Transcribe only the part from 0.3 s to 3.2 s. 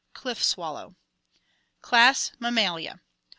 swallow. Class Mammalia